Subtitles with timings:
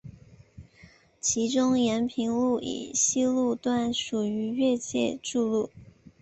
[1.19, 5.69] 其中延平路以西路段属于越界筑路。